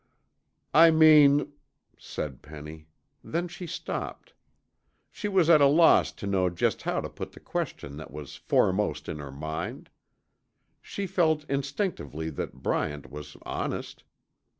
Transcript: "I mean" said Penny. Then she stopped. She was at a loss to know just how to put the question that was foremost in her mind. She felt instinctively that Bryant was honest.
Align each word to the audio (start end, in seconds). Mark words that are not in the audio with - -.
"I 0.73 0.89
mean" 0.89 1.51
said 1.99 2.41
Penny. 2.41 2.87
Then 3.23 3.47
she 3.47 3.67
stopped. 3.67 4.33
She 5.11 5.27
was 5.27 5.47
at 5.47 5.61
a 5.61 5.67
loss 5.67 6.11
to 6.13 6.25
know 6.25 6.49
just 6.49 6.81
how 6.81 7.01
to 7.01 7.07
put 7.07 7.33
the 7.33 7.39
question 7.39 7.97
that 7.97 8.09
was 8.09 8.35
foremost 8.35 9.07
in 9.07 9.19
her 9.19 9.29
mind. 9.31 9.91
She 10.81 11.05
felt 11.05 11.43
instinctively 11.47 12.31
that 12.31 12.63
Bryant 12.63 13.11
was 13.11 13.37
honest. 13.43 14.03